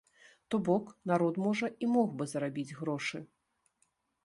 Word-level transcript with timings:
То 0.53 0.59
бок, 0.69 0.87
народ, 1.11 1.37
можа, 1.43 1.69
і 1.85 1.91
мог 1.97 2.09
бы 2.21 2.29
зарабіць 2.33 2.77
грошы. 2.81 3.17